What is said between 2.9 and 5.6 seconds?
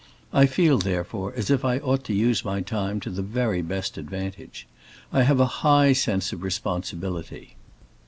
to the very best advantage. I have a